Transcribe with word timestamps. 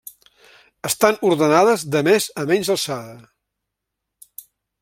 Estan 0.89 1.19
ordenades 1.29 1.85
de 1.97 2.03
més 2.09 2.29
a 2.45 2.49
menys 2.53 2.75
alçada. 2.77 3.17